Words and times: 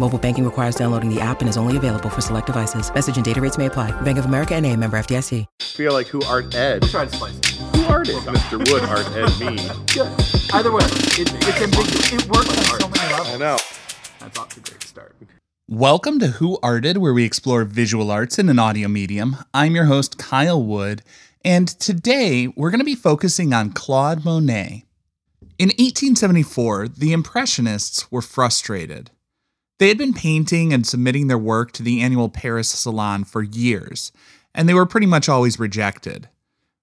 Mobile 0.00 0.18
banking 0.18 0.46
requires 0.46 0.76
downloading 0.76 1.14
the 1.14 1.20
app 1.20 1.40
and 1.40 1.48
is 1.50 1.58
only 1.58 1.76
available 1.76 2.08
for 2.08 2.22
select 2.22 2.46
devices. 2.46 2.90
Message 2.94 3.16
and 3.16 3.24
data 3.24 3.38
rates 3.38 3.58
may 3.58 3.66
apply. 3.66 3.90
Bank 4.00 4.16
of 4.16 4.24
America 4.24 4.54
and 4.54 4.64
a 4.64 4.74
member 4.74 4.98
FDIC. 4.98 5.44
feel 5.60 5.92
like 5.92 6.06
who 6.06 6.22
art 6.22 6.54
ed. 6.54 6.84
Try 6.84 7.04
to 7.04 7.14
slice 7.14 7.36
it. 7.36 7.46
Who 7.76 7.84
art 7.84 8.08
ed? 8.08 8.14
Mr. 8.22 8.56
Wood 8.72 8.82
art 8.84 9.06
ed 9.14 9.28
me. 9.38 9.56
Good. 9.92 10.10
Either 10.54 10.72
way, 10.72 10.84
it, 11.20 11.30
it's 11.30 11.60
ambiguous. 11.60 12.12
It 12.14 12.26
works 12.30 12.48
on 12.48 12.80
so 12.80 12.88
many 12.88 13.12
levels. 13.12 13.28
I 13.28 13.36
know. 13.36 13.58
That's 14.20 14.38
off 14.38 14.48
to 14.54 14.60
a 14.60 14.62
great 14.62 14.82
start. 14.84 15.14
Welcome 15.68 16.18
to 16.20 16.28
Who 16.28 16.58
Arted, 16.62 16.96
where 16.96 17.12
we 17.12 17.24
explore 17.24 17.64
visual 17.64 18.10
arts 18.10 18.38
in 18.38 18.48
an 18.48 18.58
audio 18.58 18.88
medium. 18.88 19.36
I'm 19.52 19.74
your 19.74 19.84
host, 19.84 20.16
Kyle 20.16 20.64
Wood, 20.64 21.02
and 21.44 21.68
today 21.68 22.48
we're 22.56 22.70
going 22.70 22.80
to 22.80 22.86
be 22.86 22.94
focusing 22.94 23.52
on 23.52 23.72
Claude 23.72 24.24
Monet. 24.24 24.86
In 25.58 25.68
1874, 25.68 26.88
the 26.88 27.12
Impressionists 27.12 28.10
were 28.10 28.22
frustrated. 28.22 29.10
They 29.80 29.88
had 29.88 29.96
been 29.96 30.12
painting 30.12 30.74
and 30.74 30.86
submitting 30.86 31.28
their 31.28 31.38
work 31.38 31.72
to 31.72 31.82
the 31.82 32.02
annual 32.02 32.28
Paris 32.28 32.68
Salon 32.68 33.24
for 33.24 33.42
years, 33.42 34.12
and 34.54 34.68
they 34.68 34.74
were 34.74 34.84
pretty 34.84 35.06
much 35.06 35.26
always 35.26 35.58
rejected. 35.58 36.28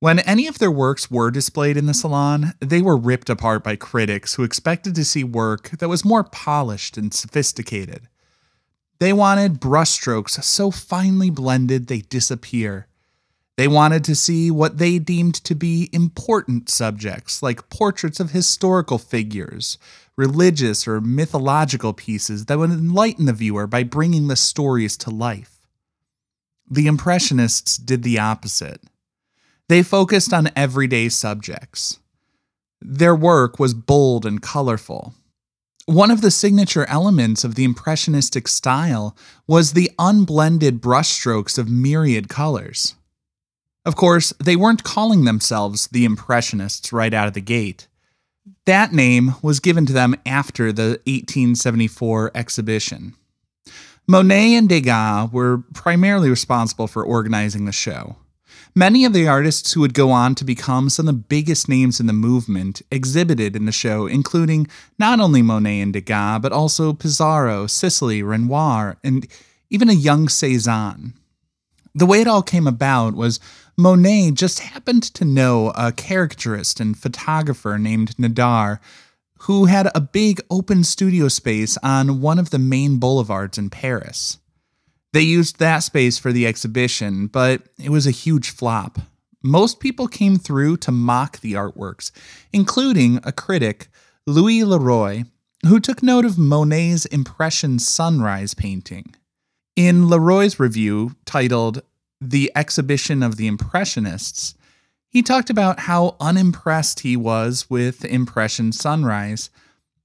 When 0.00 0.20
any 0.20 0.46
of 0.46 0.58
their 0.58 0.70
works 0.70 1.10
were 1.10 1.30
displayed 1.30 1.76
in 1.76 1.84
the 1.84 1.92
salon, 1.92 2.54
they 2.60 2.80
were 2.80 2.96
ripped 2.96 3.28
apart 3.28 3.62
by 3.62 3.76
critics 3.76 4.34
who 4.34 4.42
expected 4.42 4.94
to 4.94 5.04
see 5.04 5.22
work 5.22 5.68
that 5.80 5.90
was 5.90 6.02
more 6.02 6.24
polished 6.24 6.96
and 6.96 7.12
sophisticated. 7.12 8.08
They 9.00 9.12
wanted 9.12 9.60
brushstrokes 9.60 10.42
so 10.42 10.70
finely 10.70 11.28
blended 11.28 11.88
they 11.88 12.00
disappear. 12.00 12.86
They 13.58 13.66
wanted 13.66 14.04
to 14.04 14.14
see 14.14 14.52
what 14.52 14.78
they 14.78 15.00
deemed 15.00 15.34
to 15.42 15.56
be 15.56 15.90
important 15.92 16.68
subjects, 16.68 17.42
like 17.42 17.68
portraits 17.70 18.20
of 18.20 18.30
historical 18.30 18.98
figures, 18.98 19.78
religious 20.16 20.86
or 20.86 21.00
mythological 21.00 21.92
pieces 21.92 22.44
that 22.44 22.56
would 22.56 22.70
enlighten 22.70 23.26
the 23.26 23.32
viewer 23.32 23.66
by 23.66 23.82
bringing 23.82 24.28
the 24.28 24.36
stories 24.36 24.96
to 24.98 25.10
life. 25.10 25.66
The 26.70 26.86
Impressionists 26.86 27.76
did 27.78 28.04
the 28.04 28.20
opposite. 28.20 28.80
They 29.68 29.82
focused 29.82 30.32
on 30.32 30.52
everyday 30.54 31.08
subjects. 31.08 31.98
Their 32.80 33.16
work 33.16 33.58
was 33.58 33.74
bold 33.74 34.24
and 34.24 34.40
colorful. 34.40 35.14
One 35.86 36.12
of 36.12 36.20
the 36.20 36.30
signature 36.30 36.86
elements 36.88 37.42
of 37.42 37.56
the 37.56 37.64
Impressionistic 37.64 38.46
style 38.46 39.16
was 39.48 39.72
the 39.72 39.90
unblended 39.98 40.80
brushstrokes 40.80 41.58
of 41.58 41.68
myriad 41.68 42.28
colors. 42.28 42.94
Of 43.88 43.96
course, 43.96 44.34
they 44.38 44.54
weren't 44.54 44.84
calling 44.84 45.24
themselves 45.24 45.86
the 45.86 46.04
Impressionists 46.04 46.92
right 46.92 47.14
out 47.14 47.26
of 47.26 47.32
the 47.32 47.40
gate. 47.40 47.88
That 48.66 48.92
name 48.92 49.36
was 49.40 49.60
given 49.60 49.86
to 49.86 49.94
them 49.94 50.14
after 50.26 50.72
the 50.72 51.00
1874 51.06 52.32
exhibition. 52.34 53.14
Monet 54.06 54.56
and 54.56 54.68
Degas 54.68 55.32
were 55.32 55.62
primarily 55.72 56.28
responsible 56.28 56.86
for 56.86 57.02
organizing 57.02 57.64
the 57.64 57.72
show. 57.72 58.16
Many 58.74 59.06
of 59.06 59.14
the 59.14 59.26
artists 59.26 59.72
who 59.72 59.80
would 59.80 59.94
go 59.94 60.10
on 60.10 60.34
to 60.34 60.44
become 60.44 60.90
some 60.90 61.08
of 61.08 61.14
the 61.14 61.22
biggest 61.22 61.66
names 61.66 61.98
in 61.98 62.06
the 62.06 62.12
movement 62.12 62.82
exhibited 62.90 63.56
in 63.56 63.64
the 63.64 63.72
show, 63.72 64.06
including 64.06 64.66
not 64.98 65.18
only 65.18 65.40
Monet 65.40 65.80
and 65.80 65.94
Degas, 65.94 66.40
but 66.42 66.52
also 66.52 66.92
Pissarro, 66.92 67.70
Sisley, 67.70 68.22
Renoir, 68.22 68.98
and 69.02 69.26
even 69.70 69.88
a 69.88 69.94
young 69.94 70.28
Cezanne. 70.28 71.14
The 71.98 72.06
way 72.06 72.20
it 72.20 72.28
all 72.28 72.44
came 72.44 72.68
about 72.68 73.14
was 73.14 73.40
Monet 73.76 74.30
just 74.30 74.60
happened 74.60 75.02
to 75.14 75.24
know 75.24 75.70
a 75.70 75.90
caricaturist 75.90 76.78
and 76.78 76.96
photographer 76.96 77.76
named 77.76 78.16
Nadar 78.16 78.78
who 79.40 79.64
had 79.64 79.90
a 79.92 80.00
big 80.00 80.40
open 80.48 80.84
studio 80.84 81.26
space 81.26 81.76
on 81.82 82.20
one 82.20 82.38
of 82.38 82.50
the 82.50 82.58
main 82.60 82.98
boulevards 82.98 83.58
in 83.58 83.68
Paris. 83.68 84.38
They 85.12 85.22
used 85.22 85.58
that 85.58 85.80
space 85.80 86.18
for 86.18 86.32
the 86.32 86.46
exhibition, 86.46 87.26
but 87.26 87.62
it 87.82 87.90
was 87.90 88.06
a 88.06 88.12
huge 88.12 88.50
flop. 88.50 89.00
Most 89.42 89.80
people 89.80 90.06
came 90.06 90.38
through 90.38 90.76
to 90.76 90.92
mock 90.92 91.40
the 91.40 91.54
artworks, 91.54 92.12
including 92.52 93.18
a 93.24 93.32
critic, 93.32 93.88
Louis 94.24 94.62
Leroy, 94.62 95.24
who 95.66 95.80
took 95.80 96.00
note 96.00 96.24
of 96.24 96.38
Monet's 96.38 97.06
Impression 97.06 97.80
Sunrise 97.80 98.54
painting. 98.54 99.16
In 99.78 100.08
Leroy's 100.08 100.58
review, 100.58 101.14
titled 101.24 101.82
The 102.20 102.50
Exhibition 102.56 103.22
of 103.22 103.36
the 103.36 103.46
Impressionists, 103.46 104.54
he 105.08 105.22
talked 105.22 105.50
about 105.50 105.80
how 105.80 106.16
unimpressed 106.20 107.00
he 107.00 107.16
was 107.16 107.70
with 107.70 108.04
Impression 108.04 108.72
Sunrise, 108.72 109.50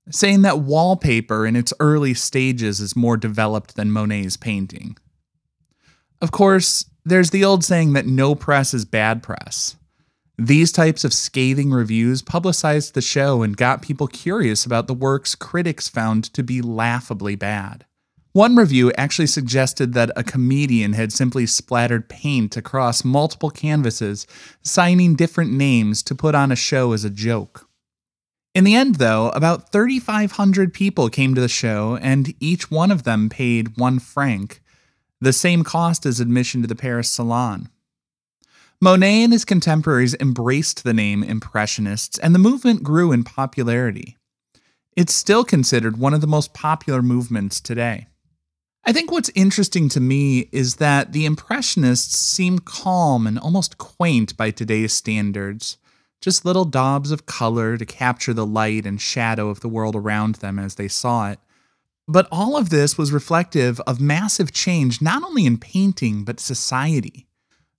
saying 0.09 0.41
that 0.43 0.59
wallpaper 0.59 1.45
in 1.45 1.55
its 1.55 1.73
early 1.79 2.13
stages 2.13 2.79
is 2.79 2.95
more 2.95 3.17
developed 3.17 3.75
than 3.75 3.91
Monet's 3.91 4.37
painting. 4.37 4.97
Of 6.21 6.31
course, 6.31 6.85
there's 7.03 7.31
the 7.31 7.43
old 7.43 7.65
saying 7.65 7.93
that 7.93 8.05
no 8.05 8.35
press 8.35 8.73
is 8.73 8.85
bad 8.85 9.23
press. 9.23 9.75
These 10.37 10.71
types 10.71 11.03
of 11.03 11.13
scathing 11.13 11.71
reviews 11.71 12.21
publicized 12.21 12.93
the 12.93 13.01
show 13.01 13.43
and 13.43 13.57
got 13.57 13.81
people 13.81 14.07
curious 14.07 14.65
about 14.65 14.87
the 14.87 14.93
works 14.93 15.35
critics 15.35 15.89
found 15.89 16.25
to 16.33 16.43
be 16.43 16.61
laughably 16.61 17.35
bad. 17.35 17.85
One 18.33 18.55
review 18.55 18.91
actually 18.97 19.27
suggested 19.27 19.93
that 19.93 20.09
a 20.15 20.23
comedian 20.23 20.93
had 20.93 21.13
simply 21.13 21.45
splattered 21.45 22.09
paint 22.09 22.57
across 22.57 23.05
multiple 23.05 23.51
canvases, 23.51 24.25
signing 24.63 25.15
different 25.15 25.51
names 25.51 26.01
to 26.01 26.15
put 26.15 26.33
on 26.33 26.51
a 26.51 26.55
show 26.55 26.93
as 26.93 27.03
a 27.03 27.11
joke. 27.11 27.69
In 28.55 28.63
the 28.63 28.73
end, 28.73 28.95
though, 28.95 29.29
about 29.29 29.71
3,500 29.71 30.73
people 30.73 31.09
came 31.09 31.35
to 31.35 31.41
the 31.41 31.47
show, 31.47 31.99
and 32.01 32.33
each 32.39 32.71
one 32.71 32.89
of 32.89 33.03
them 33.03 33.29
paid 33.29 33.77
one 33.77 33.99
franc, 33.99 34.63
the 35.21 35.31
same 35.31 35.63
cost 35.63 36.03
as 36.03 36.19
admission 36.19 36.63
to 36.63 36.67
the 36.67 36.75
Paris 36.75 37.11
Salon. 37.11 37.69
Monet 38.81 39.25
and 39.25 39.31
his 39.31 39.45
contemporaries 39.45 40.15
embraced 40.19 40.83
the 40.83 40.93
name 40.93 41.23
Impressionists, 41.23 42.17
and 42.17 42.33
the 42.33 42.39
movement 42.39 42.81
grew 42.81 43.11
in 43.11 43.23
popularity. 43.23 44.17
It's 44.97 45.13
still 45.13 45.43
considered 45.43 45.97
one 45.97 46.15
of 46.15 46.21
the 46.21 46.27
most 46.27 46.55
popular 46.55 47.03
movements 47.03 47.61
today. 47.61 48.07
I 48.85 48.91
think 48.91 49.11
what's 49.11 49.31
interesting 49.33 49.87
to 49.89 50.01
me 50.01 50.49
is 50.51 50.75
that 50.75 51.13
the 51.13 51.25
Impressionists 51.25 52.19
seem 52.19 52.59
calm 52.59 53.25
and 53.25 53.39
almost 53.39 53.77
quaint 53.77 54.35
by 54.35 54.51
today's 54.51 54.91
standards, 54.91 55.77
just 56.19 56.43
little 56.43 56.65
daubs 56.65 57.09
of 57.09 57.25
color 57.25 57.77
to 57.77 57.85
capture 57.85 58.33
the 58.33 58.45
light 58.45 58.85
and 58.85 58.99
shadow 58.99 59.47
of 59.47 59.61
the 59.61 59.69
world 59.69 59.95
around 59.95 60.35
them 60.35 60.59
as 60.59 60.75
they 60.75 60.89
saw 60.89 61.31
it. 61.31 61.39
But 62.09 62.27
all 62.29 62.57
of 62.57 62.71
this 62.71 62.97
was 62.97 63.13
reflective 63.13 63.79
of 63.81 64.01
massive 64.01 64.51
change 64.51 65.01
not 65.01 65.23
only 65.23 65.45
in 65.45 65.57
painting, 65.57 66.25
but 66.25 66.41
society. 66.41 67.25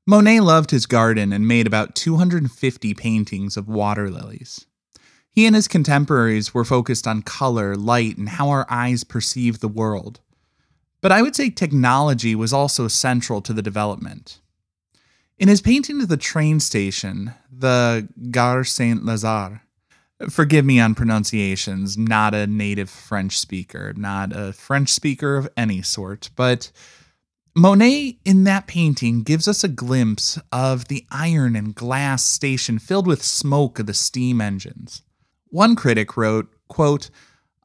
Monet 0.06 0.40
loved 0.40 0.70
his 0.70 0.86
garden 0.86 1.34
and 1.34 1.46
made 1.46 1.66
about 1.66 1.94
250 1.94 2.94
paintings 2.94 3.58
of 3.58 3.68
water 3.68 4.10
lilies. 4.10 4.64
He 5.30 5.44
and 5.44 5.54
his 5.54 5.68
contemporaries 5.68 6.54
were 6.54 6.64
focused 6.64 7.06
on 7.06 7.22
color, 7.22 7.74
light, 7.74 8.16
and 8.16 8.30
how 8.30 8.48
our 8.48 8.66
eyes 8.70 9.04
perceive 9.04 9.60
the 9.60 9.68
world. 9.68 10.20
But 11.04 11.12
I 11.12 11.20
would 11.20 11.36
say 11.36 11.50
technology 11.50 12.34
was 12.34 12.54
also 12.54 12.88
central 12.88 13.42
to 13.42 13.52
the 13.52 13.60
development. 13.60 14.40
In 15.38 15.48
his 15.48 15.60
painting 15.60 16.00
of 16.00 16.08
the 16.08 16.16
train 16.16 16.60
station, 16.60 17.34
the 17.52 18.08
Gare 18.30 18.64
Saint 18.64 19.02
Lazare, 19.04 19.60
forgive 20.30 20.64
me 20.64 20.80
on 20.80 20.94
pronunciations, 20.94 21.98
not 21.98 22.32
a 22.32 22.46
native 22.46 22.88
French 22.88 23.38
speaker, 23.38 23.92
not 23.94 24.34
a 24.34 24.54
French 24.54 24.88
speaker 24.88 25.36
of 25.36 25.46
any 25.58 25.82
sort, 25.82 26.30
but 26.36 26.72
Monet 27.54 28.16
in 28.24 28.44
that 28.44 28.66
painting 28.66 29.24
gives 29.24 29.46
us 29.46 29.62
a 29.62 29.68
glimpse 29.68 30.38
of 30.50 30.88
the 30.88 31.04
iron 31.10 31.54
and 31.54 31.74
glass 31.74 32.24
station 32.24 32.78
filled 32.78 33.06
with 33.06 33.22
smoke 33.22 33.78
of 33.78 33.84
the 33.84 33.92
steam 33.92 34.40
engines. 34.40 35.02
One 35.50 35.76
critic 35.76 36.16
wrote, 36.16 36.50
quote, 36.68 37.10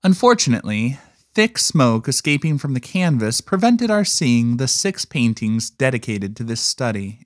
Unfortunately, 0.04 1.00
thick 1.40 1.58
smoke 1.58 2.10
escaping 2.10 2.58
from 2.58 2.74
the 2.74 2.82
canvas 2.82 3.40
prevented 3.40 3.90
our 3.90 4.04
seeing 4.04 4.58
the 4.58 4.68
six 4.68 5.06
paintings 5.06 5.70
dedicated 5.70 6.36
to 6.36 6.44
this 6.44 6.60
study. 6.60 7.26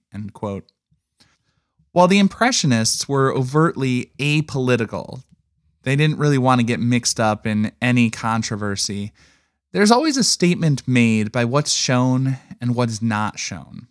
While 1.93 2.07
the 2.07 2.19
Impressionists 2.19 3.09
were 3.09 3.33
overtly 3.33 4.11
apolitical, 4.19 5.23
they 5.81 5.95
didn't 5.95 6.19
really 6.19 6.37
want 6.37 6.59
to 6.61 6.63
get 6.63 6.79
mixed 6.79 7.19
up 7.19 7.47
in 7.47 7.71
any 7.81 8.11
controversy. 8.11 9.13
There's 9.71 9.89
always 9.89 10.17
a 10.17 10.23
statement 10.23 10.87
made 10.87 11.31
by 11.31 11.45
what's 11.45 11.73
shown 11.73 12.37
and 12.61 12.75
what 12.75 12.89
is 12.89 13.01
not 13.01 13.39
shown. 13.39 13.87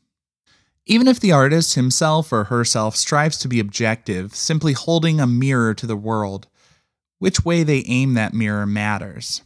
Even 0.87 1.09
if 1.09 1.19
the 1.19 1.33
artist 1.33 1.75
himself 1.75 2.33
or 2.33 2.45
herself 2.45 2.95
strives 2.95 3.39
to 3.39 3.49
be 3.49 3.59
objective, 3.59 4.37
simply 4.37 4.75
holding 4.75 5.19
a 5.19 5.27
mirror 5.27 5.75
to 5.75 5.87
the 5.89 5.97
world, 5.97 6.47
which 7.19 7.45
way 7.45 7.65
they 7.65 7.83
aim 7.89 8.15
that 8.15 8.33
mirror 8.33 8.67
matters. 8.67 9.43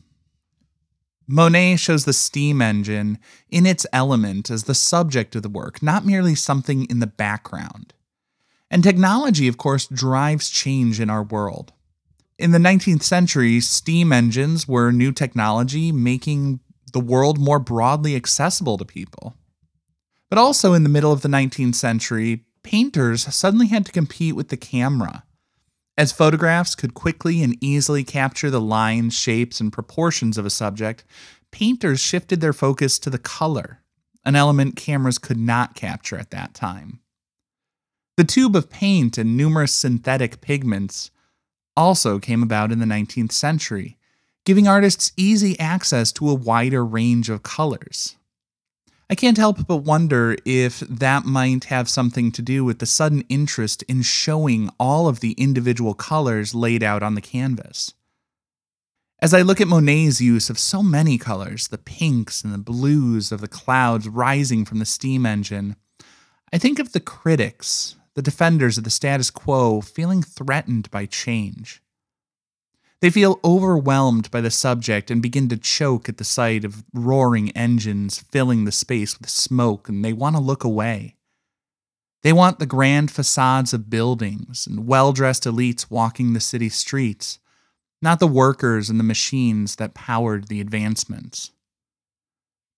Monet 1.29 1.77
shows 1.77 2.05
the 2.05 2.13
steam 2.13 2.63
engine 2.63 3.19
in 3.51 3.67
its 3.67 3.87
element 3.93 4.51
as 4.51 4.65
the 4.65 4.75
subject 4.75 5.35
of 5.35 5.43
the 5.43 5.49
work, 5.49 5.83
not 5.83 6.07
merely 6.07 6.35
something 6.35 6.85
in 6.85 7.01
the 7.01 7.07
background. 7.07 7.93
And 8.71 8.83
technology, 8.83 9.49
of 9.49 9.59
course, 9.59 9.87
drives 9.87 10.51
change 10.51 11.01
in 11.01 11.11
our 11.11 11.23
world. 11.23 11.73
In 12.39 12.53
the 12.53 12.59
19th 12.59 13.03
century, 13.03 13.61
steam 13.61 14.13
engines 14.13 14.69
were 14.69 14.93
new 14.93 15.11
technology 15.11 15.91
making 15.91 16.61
the 16.93 17.01
world 17.01 17.39
more 17.39 17.59
broadly 17.59 18.15
accessible 18.15 18.79
to 18.79 18.85
people. 18.85 19.37
But 20.29 20.39
also 20.39 20.75
in 20.75 20.83
the 20.83 20.89
middle 20.89 21.13
of 21.13 21.23
the 21.23 21.29
19th 21.29 21.75
century, 21.75 22.45
painters 22.63 23.35
suddenly 23.35 23.69
had 23.69 23.87
to 23.87 23.93
compete 23.93 24.37
with 24.37 24.49
the 24.49 24.57
camera 24.57 25.25
as 25.97 26.13
photographs 26.13 26.75
could 26.75 26.95
quickly 26.95 27.43
and 27.43 27.57
easily 27.63 28.05
capture 28.05 28.51
the 28.51 28.61
lines, 28.61 29.15
shapes, 29.15 29.61
and 29.61 29.73
proportions 29.73 30.37
of 30.37 30.45
a 30.45 30.51
subject, 30.51 31.05
painters 31.51 32.01
shifted 32.01 32.41
their 32.41 32.53
focus 32.53 32.99
to 32.99 33.11
the 33.11 33.19
color, 33.19 33.81
an 34.25 34.37
element 34.37 34.77
cameras 34.77 35.19
could 35.19 35.39
not 35.39 35.75
capture 35.75 36.19
at 36.19 36.31
that 36.31 36.53
time. 36.53 37.01
The 38.17 38.25
tube 38.25 38.57
of 38.57 38.71
paint 38.71 39.19
and 39.19 39.37
numerous 39.37 39.73
synthetic 39.73 40.41
pigments 40.41 41.11
also 41.77 42.19
came 42.19 42.43
about 42.43 42.73
in 42.73 42.79
the 42.79 42.87
19th 42.87 43.33
century, 43.33 43.99
giving 44.45 44.67
artists 44.67 45.13
easy 45.17 45.59
access 45.59 46.13
to 46.13 46.29
a 46.29 46.35
wider 46.35 46.85
range 46.85 47.29
of 47.29 47.43
colors. 47.43 48.17
I 49.09 49.15
can't 49.15 49.37
help 49.37 49.69
but 49.69 49.79
wonder 49.79 50.37
if 50.45 50.81
that 50.81 51.25
might 51.25 51.65
have 51.65 51.89
something 51.89 52.33
to 52.33 52.43
do 52.43 52.65
with 52.65 52.81
the 52.81 52.87
sudden 52.87 53.23
interest 53.29 53.85
in 53.85 54.03
showing 54.03 54.69
all 54.81 55.07
of 55.07 55.21
the 55.21 55.33
individual 55.33 55.95
colors 55.95 56.57
laid 56.57 56.83
out 56.83 57.05
on 57.05 57.15
the 57.15 57.21
canvas. 57.21 57.95
As 59.21 59.33
I 59.33 59.43
look 59.43 59.61
at 59.61 59.69
Monet's 59.69 60.21
use 60.21 60.51
of 60.51 60.59
so 60.59 60.83
many 60.83 61.19
colors, 61.19 61.69
the 61.69 61.79
pinks 61.79 62.43
and 62.43 62.53
the 62.53 62.59
blues 62.59 63.31
of 63.31 63.41
the 63.41 63.49
clouds 63.49 64.09
rising 64.09 64.65
from 64.65 64.81
the 64.81 64.85
steam 64.85 65.25
engine, 65.25 65.77
I 66.53 66.59
think 66.59 66.81
of 66.81 66.93
the 66.93 67.01
critics, 67.01 67.95
the 68.15 68.23
defenders 68.23 68.77
of 68.77 68.85
the 68.85 68.91
status 68.91 69.31
quo, 69.31 69.81
feeling 69.81 70.23
threatened 70.23 70.91
by 70.91 71.07
change. 71.07 71.81
They 73.01 73.11
feel 73.11 73.41
overwhelmed 73.45 74.31
by 74.31 74.41
the 74.41 74.51
subject 74.51 75.11
and 75.11 75.21
begin 75.21 75.49
to 75.51 75.57
choke 75.57 76.09
at 76.09 76.17
the 76.17 76.25
sight 76.25 76.65
of 76.65 76.83
roaring 76.95 77.51
engines 77.51 78.25
filling 78.33 78.65
the 78.65 78.73
space 78.73 79.19
with 79.19 79.29
smoke, 79.29 79.89
and 79.89 80.05
they 80.05 80.13
want 80.13 80.35
to 80.37 80.43
look 80.43 80.65
away. 80.65 81.17
They 82.23 82.33
want 82.33 82.59
the 82.59 82.67
grand 82.67 83.11
facades 83.11 83.75
of 83.75 83.91
buildings 83.91 84.67
and 84.67 84.87
well 84.87 85.13
dressed 85.13 85.45
elites 85.45 85.91
walking 85.91 86.33
the 86.33 86.41
city 86.41 86.71
streets, 86.71 87.39
not 88.01 88.19
the 88.19 88.27
workers 88.27 88.89
and 88.89 88.99
the 88.99 89.05
machines 89.05 89.77
that 89.77 89.95
powered 89.95 90.49
the 90.49 90.61
advancements. 90.61 91.53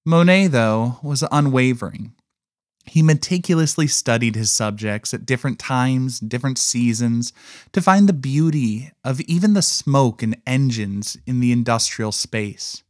Monet, 0.05 0.49
though, 0.49 0.99
was 1.03 1.25
unwavering. 1.31 2.15
He 2.89 3.03
meticulously 3.03 3.87
studied 3.87 4.35
his 4.35 4.51
subjects 4.51 5.13
at 5.13 5.27
different 5.27 5.59
times, 5.59 6.19
different 6.21 6.59
seasons, 6.59 7.33
to 7.73 7.83
find 7.83 8.09
the 8.09 8.13
beauty 8.13 8.91
of 9.05 9.21
even 9.23 9.55
the 9.55 9.63
smoke 9.63 10.23
and 10.23 10.37
engines 10.47 11.17
in 11.27 11.41
the 11.41 11.53
industrial 11.53 12.13
space. 12.13 12.83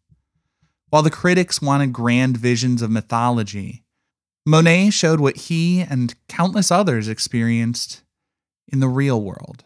While 0.91 1.03
the 1.03 1.11
critics 1.11 1.61
wanted 1.61 1.93
grand 1.93 2.37
visions 2.37 2.81
of 2.81 2.91
mythology, 2.91 3.85
Monet 4.47 4.91
showed 4.91 5.21
what 5.21 5.37
he 5.37 5.81
and 5.81 6.15
countless 6.29 6.71
others 6.71 7.09
experienced 7.09 8.03
in 8.67 8.81
the 8.81 8.89
real 8.89 9.21
world. 9.21 9.65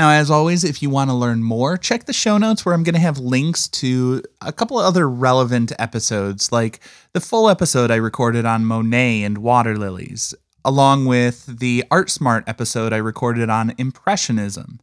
Now, 0.00 0.12
as 0.12 0.30
always, 0.30 0.64
if 0.64 0.80
you 0.80 0.88
want 0.88 1.10
to 1.10 1.14
learn 1.14 1.42
more, 1.42 1.76
check 1.76 2.06
the 2.06 2.14
show 2.14 2.38
notes 2.38 2.64
where 2.64 2.74
I'm 2.74 2.84
going 2.84 2.94
to 2.94 3.00
have 3.02 3.18
links 3.18 3.68
to 3.68 4.22
a 4.40 4.50
couple 4.50 4.80
of 4.80 4.86
other 4.86 5.06
relevant 5.06 5.72
episodes, 5.78 6.50
like 6.50 6.80
the 7.12 7.20
full 7.20 7.50
episode 7.50 7.90
I 7.90 7.96
recorded 7.96 8.46
on 8.46 8.64
Monet 8.64 9.22
and 9.24 9.36
water 9.36 9.76
lilies, 9.76 10.34
along 10.64 11.04
with 11.04 11.44
the 11.58 11.84
Art 11.90 12.08
Smart 12.08 12.44
episode 12.46 12.94
I 12.94 12.96
recorded 12.96 13.50
on 13.50 13.74
Impressionism. 13.76 14.80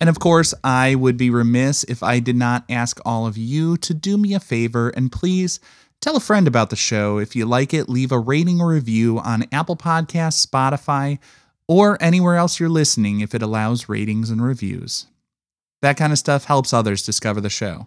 And 0.00 0.10
of 0.10 0.18
course, 0.18 0.52
I 0.64 0.96
would 0.96 1.16
be 1.16 1.30
remiss 1.30 1.84
if 1.84 2.02
I 2.02 2.18
did 2.18 2.34
not 2.34 2.64
ask 2.68 2.98
all 3.04 3.28
of 3.28 3.38
you 3.38 3.76
to 3.76 3.94
do 3.94 4.18
me 4.18 4.34
a 4.34 4.40
favor 4.40 4.88
and 4.88 5.12
please 5.12 5.60
tell 6.00 6.16
a 6.16 6.20
friend 6.20 6.48
about 6.48 6.70
the 6.70 6.76
show. 6.76 7.18
If 7.18 7.36
you 7.36 7.46
like 7.46 7.72
it, 7.72 7.88
leave 7.88 8.10
a 8.10 8.18
rating 8.18 8.60
or 8.60 8.70
review 8.70 9.20
on 9.20 9.46
Apple 9.52 9.76
Podcasts, 9.76 10.44
Spotify, 10.44 11.20
or 11.72 11.96
anywhere 12.02 12.36
else 12.36 12.60
you're 12.60 12.68
listening 12.68 13.20
if 13.20 13.34
it 13.34 13.40
allows 13.40 13.88
ratings 13.88 14.28
and 14.28 14.44
reviews. 14.44 15.06
That 15.80 15.96
kind 15.96 16.12
of 16.12 16.18
stuff 16.18 16.44
helps 16.44 16.74
others 16.74 17.02
discover 17.02 17.40
the 17.40 17.48
show. 17.48 17.86